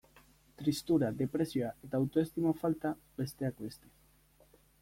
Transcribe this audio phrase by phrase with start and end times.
[0.61, 3.93] Tristura, depresioa eta autoestimu falta, besteak beste.